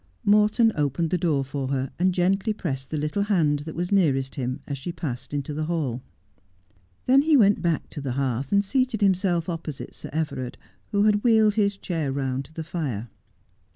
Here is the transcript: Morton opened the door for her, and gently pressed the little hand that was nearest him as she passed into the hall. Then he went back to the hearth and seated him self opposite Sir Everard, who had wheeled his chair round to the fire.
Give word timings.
Morton 0.25 0.71
opened 0.75 1.11
the 1.11 1.17
door 1.19 1.43
for 1.45 1.67
her, 1.67 1.91
and 1.99 2.11
gently 2.11 2.53
pressed 2.53 2.89
the 2.89 2.97
little 2.97 3.21
hand 3.21 3.59
that 3.59 3.75
was 3.75 3.91
nearest 3.91 4.33
him 4.33 4.59
as 4.65 4.75
she 4.79 4.91
passed 4.91 5.31
into 5.31 5.53
the 5.53 5.65
hall. 5.65 6.01
Then 7.05 7.21
he 7.21 7.37
went 7.37 7.61
back 7.61 7.87
to 7.91 8.01
the 8.01 8.13
hearth 8.13 8.51
and 8.51 8.65
seated 8.65 9.01
him 9.03 9.13
self 9.13 9.47
opposite 9.47 9.93
Sir 9.93 10.09
Everard, 10.11 10.57
who 10.91 11.03
had 11.03 11.23
wheeled 11.23 11.53
his 11.53 11.77
chair 11.77 12.11
round 12.11 12.45
to 12.45 12.53
the 12.55 12.63
fire. 12.63 13.09